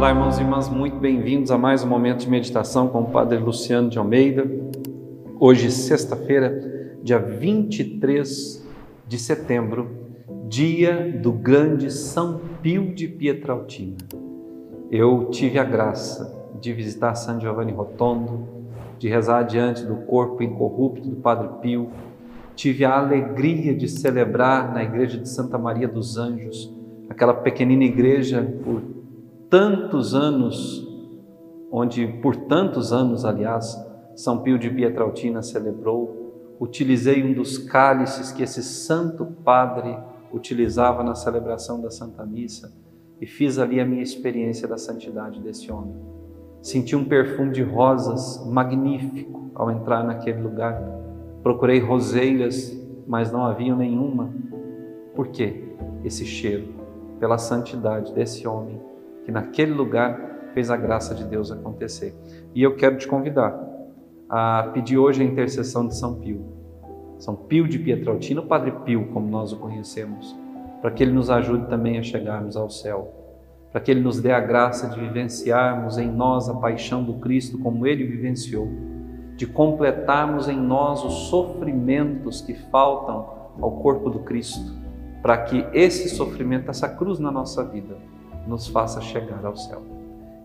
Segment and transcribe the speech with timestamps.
[0.00, 3.36] Olá, irmãos e irmãs, muito bem-vindos a mais um momento de meditação com o Padre
[3.36, 4.50] Luciano de Almeida.
[5.38, 8.66] Hoje, sexta-feira, dia 23
[9.06, 9.90] de setembro,
[10.48, 13.98] dia do grande São Pio de Pietrautina.
[14.90, 18.48] Eu tive a graça de visitar San Giovanni Rotondo,
[18.98, 21.90] de rezar diante do corpo incorrupto do Padre Pio.
[22.56, 26.74] Tive a alegria de celebrar na igreja de Santa Maria dos Anjos,
[27.06, 28.99] aquela pequenina igreja por
[29.50, 30.88] tantos anos,
[31.72, 33.76] onde por tantos anos, aliás,
[34.14, 36.56] São Pio de Pietrautina celebrou.
[36.60, 39.98] Utilizei um dos cálices que esse santo padre
[40.32, 42.72] utilizava na celebração da Santa Missa
[43.20, 45.96] e fiz ali a minha experiência da santidade desse homem.
[46.62, 50.80] Senti um perfume de rosas magnífico ao entrar naquele lugar.
[51.42, 54.30] Procurei roseiras, mas não havia nenhuma.
[55.14, 55.64] Por quê?
[56.04, 56.68] Esse cheiro,
[57.18, 58.89] pela santidade desse homem
[59.30, 62.12] que naquele lugar fez a graça de Deus acontecer.
[62.52, 63.56] E eu quero te convidar
[64.28, 66.44] a pedir hoje a intercessão de São Pio.
[67.16, 70.36] São Pio de Pietrautina, o Padre Pio, como nós o conhecemos,
[70.82, 73.14] para que ele nos ajude também a chegarmos ao céu,
[73.70, 77.56] para que ele nos dê a graça de vivenciarmos em nós a paixão do Cristo
[77.58, 78.68] como ele vivenciou,
[79.36, 83.28] de completarmos em nós os sofrimentos que faltam
[83.60, 84.74] ao corpo do Cristo,
[85.22, 87.96] para que esse sofrimento, essa cruz na nossa vida,
[88.46, 89.82] nos faça chegar ao céu.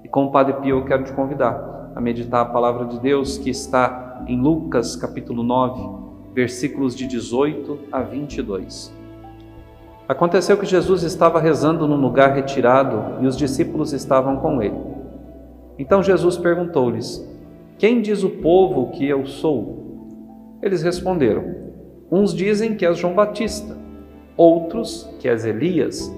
[0.03, 3.37] E com o Padre Pio eu quero te convidar a meditar a palavra de Deus
[3.37, 8.93] que está em Lucas capítulo 9, versículos de 18 a 22.
[10.07, 14.80] Aconteceu que Jesus estava rezando num lugar retirado e os discípulos estavam com ele.
[15.80, 17.27] Então Jesus perguntou-lhes:
[17.77, 20.57] Quem diz o povo que eu sou?
[20.61, 21.43] Eles responderam:
[22.11, 23.75] Uns dizem que és João Batista,
[24.37, 26.13] outros que és Elias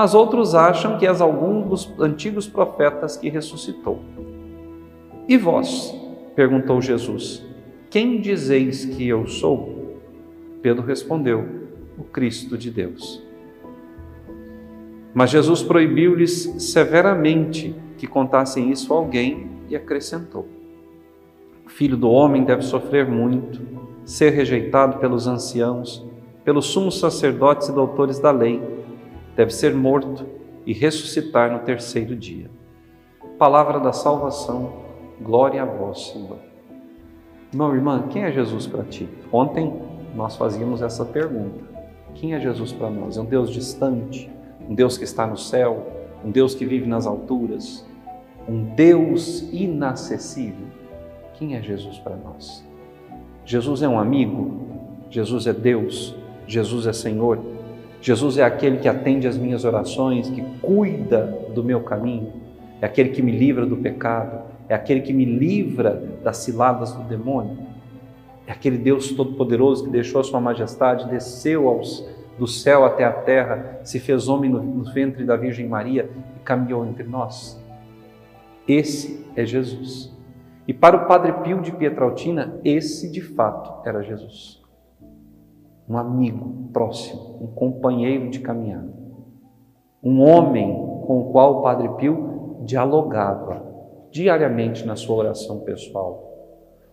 [0.00, 4.00] mas outros acham que és algum dos antigos profetas que ressuscitou.
[5.28, 5.94] E vós?
[6.34, 7.44] perguntou Jesus:
[7.90, 9.98] Quem dizeis que eu sou?
[10.62, 11.46] Pedro respondeu:
[11.98, 13.22] O Cristo de Deus.
[15.12, 20.48] Mas Jesus proibiu-lhes severamente que contassem isso a alguém e acrescentou:
[21.66, 23.60] O filho do homem deve sofrer muito,
[24.06, 26.02] ser rejeitado pelos anciãos,
[26.42, 28.79] pelos sumos sacerdotes e doutores da lei
[29.40, 30.26] deve ser morto
[30.66, 32.50] e ressuscitar no terceiro dia.
[33.38, 34.70] Palavra da salvação,
[35.18, 36.36] glória a vós, Senhor.
[37.50, 39.08] Irmão, irmã, quem é Jesus para ti?
[39.32, 39.80] Ontem
[40.14, 41.64] nós fazíamos essa pergunta:
[42.14, 43.16] quem é Jesus para nós?
[43.16, 44.30] É um Deus distante,
[44.68, 45.86] um Deus que está no céu,
[46.22, 47.86] um Deus que vive nas alturas,
[48.46, 50.66] um Deus inacessível?
[51.32, 52.62] Quem é Jesus para nós?
[53.46, 54.60] Jesus é um amigo?
[55.08, 56.14] Jesus é Deus?
[56.46, 57.49] Jesus é Senhor?
[58.00, 62.32] Jesus é aquele que atende às minhas orações, que cuida do meu caminho,
[62.80, 67.02] é aquele que me livra do pecado, é aquele que me livra das ciladas do
[67.02, 67.58] demônio.
[68.46, 73.12] É aquele Deus Todo-Poderoso que deixou a Sua Majestade, desceu aos, do céu até a
[73.12, 77.62] terra, se fez homem no, no ventre da Virgem Maria e caminhou entre nós.
[78.66, 80.10] Esse é Jesus.
[80.66, 84.59] E para o Padre Pio de Pietrautina, esse de fato era Jesus
[85.90, 88.94] um amigo próximo, um companheiro de caminhada,
[90.00, 90.72] um homem
[91.04, 93.68] com o qual o Padre Pio dialogava
[94.12, 96.28] diariamente na sua oração pessoal,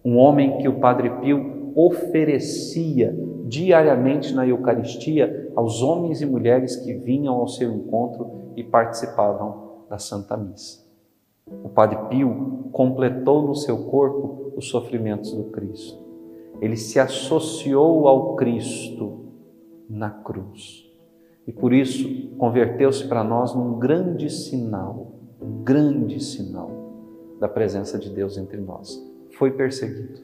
[0.04, 3.16] um homem que o Padre Pio oferecia
[3.46, 10.00] diariamente na Eucaristia aos homens e mulheres que vinham ao seu encontro e participavam da
[10.00, 10.84] Santa Missa.
[11.64, 16.07] O Padre Pio completou no seu corpo os sofrimentos do Cristo
[16.62, 19.26] ele se associou ao Cristo
[19.90, 20.86] na cruz.
[21.46, 26.70] E por isso converteu-se para nós num grande sinal, um grande sinal
[27.40, 29.02] da presença de Deus entre nós.
[29.38, 30.22] Foi perseguido,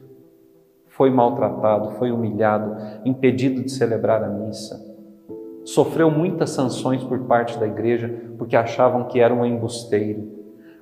[0.88, 4.92] foi maltratado, foi humilhado, impedido de celebrar a missa.
[5.64, 10.30] Sofreu muitas sanções por parte da igreja porque achavam que era um embusteiro,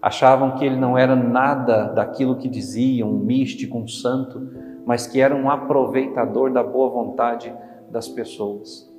[0.01, 4.49] achavam que ele não era nada daquilo que diziam, um místico, um santo,
[4.87, 7.53] mas que era um aproveitador da boa vontade
[7.91, 8.91] das pessoas.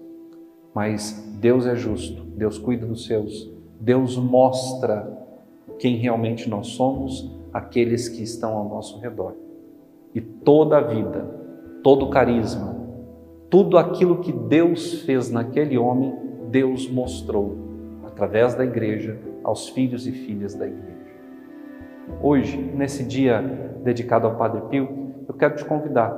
[0.73, 5.11] Mas Deus é justo, Deus cuida dos seus, Deus mostra
[5.77, 9.35] quem realmente nós somos, aqueles que estão ao nosso redor.
[10.15, 11.25] E toda a vida,
[11.83, 12.75] todo o carisma,
[13.49, 16.15] tudo aquilo que Deus fez naquele homem,
[16.49, 17.55] Deus mostrou
[18.05, 20.93] através da igreja aos filhos e filhas da igreja.
[22.21, 23.41] Hoje, nesse dia
[23.83, 26.15] dedicado ao Padre Pio, eu quero te convidar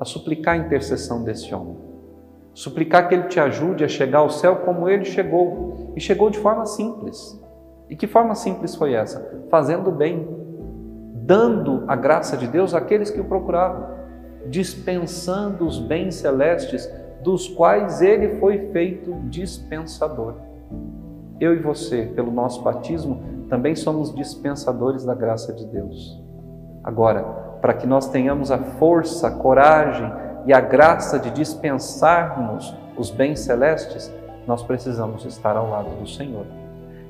[0.00, 1.76] a suplicar a intercessão desse homem.
[2.54, 5.92] Suplicar que ele te ajude a chegar ao céu como ele chegou.
[5.96, 7.40] E chegou de forma simples.
[7.88, 9.44] E que forma simples foi essa?
[9.48, 10.28] Fazendo bem,
[11.14, 13.86] dando a graça de Deus àqueles que o procuravam,
[14.46, 16.90] dispensando os bens celestes
[17.22, 20.34] dos quais ele foi feito dispensador.
[21.40, 26.22] Eu e você, pelo nosso batismo, também somos dispensadores da graça de Deus.
[26.82, 30.10] Agora, para que nós tenhamos a força, a coragem
[30.46, 34.12] e a graça de dispensarmos os bens celestes,
[34.46, 36.46] nós precisamos estar ao lado do Senhor.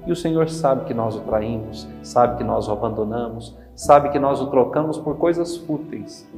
[0.06, 4.18] E o Senhor sabe que nós o traímos, sabe que nós o abandonamos, sabe que
[4.18, 6.28] nós o trocamos por coisas fúteis.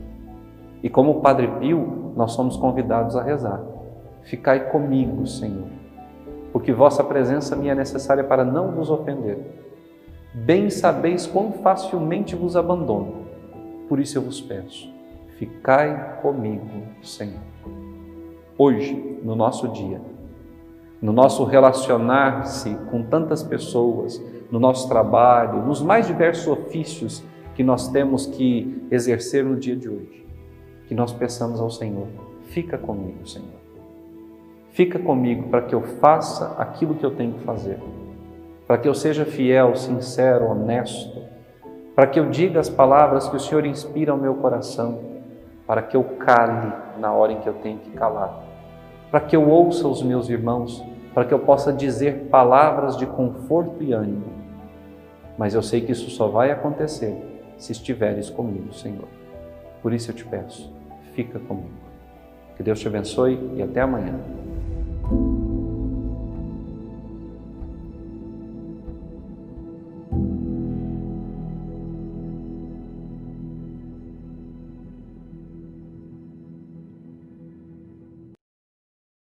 [0.82, 3.60] E como o Padre Pio, nós somos convidados a rezar.
[4.22, 5.68] Ficai comigo, Senhor,
[6.52, 9.38] porque vossa presença me é necessária para não vos ofender.
[10.34, 13.19] Bem sabeis quão facilmente vos abandono.
[13.90, 14.88] Por isso eu vos peço,
[15.36, 16.64] ficai comigo,
[17.02, 17.40] Senhor.
[18.56, 18.94] Hoje,
[19.24, 20.00] no nosso dia,
[21.02, 27.20] no nosso relacionar-se com tantas pessoas, no nosso trabalho, nos mais diversos ofícios
[27.56, 30.24] que nós temos que exercer no dia de hoje.
[30.86, 32.06] Que nós peçamos ao Senhor:
[32.44, 33.58] fica comigo, Senhor.
[34.70, 37.80] Fica comigo para que eu faça aquilo que eu tenho que fazer,
[38.68, 41.29] para que eu seja fiel, sincero, honesto,
[42.00, 45.00] para que eu diga as palavras que o Senhor inspira ao meu coração,
[45.66, 48.50] para que eu cale na hora em que eu tenho que calar
[49.10, 50.82] para que eu ouça os meus irmãos,
[51.12, 54.32] para que eu possa dizer palavras de conforto e ânimo.
[55.36, 57.14] Mas eu sei que isso só vai acontecer
[57.58, 59.08] se estiveres comigo, Senhor.
[59.82, 60.72] Por isso eu te peço,
[61.14, 61.68] fica comigo.
[62.56, 64.14] Que Deus te abençoe e até amanhã.